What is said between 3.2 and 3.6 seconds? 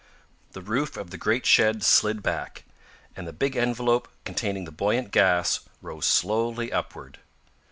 the big